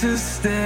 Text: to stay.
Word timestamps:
to 0.00 0.16
stay. 0.16 0.57